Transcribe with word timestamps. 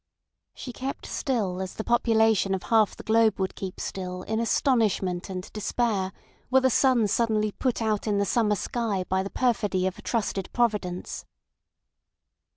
She 0.55 0.73
kept 0.73 1.05
still 1.05 1.61
as 1.61 1.75
the 1.75 1.83
population 1.83 2.55
of 2.55 2.63
half 2.63 2.95
the 2.95 3.03
globe 3.03 3.39
would 3.39 3.53
keep 3.53 3.79
still 3.79 4.23
in 4.23 4.39
astonishment 4.39 5.29
and 5.29 5.53
despair, 5.53 6.11
were 6.49 6.61
the 6.61 6.71
sun 6.71 7.05
suddenly 7.07 7.51
put 7.51 7.83
out 7.83 8.07
in 8.07 8.17
the 8.17 8.25
summer 8.25 8.55
sky 8.55 9.03
by 9.07 9.21
the 9.21 9.29
perfidy 9.29 9.85
of 9.85 9.99
a 9.99 10.01
trusted 10.01 10.49
providence. 10.53 11.23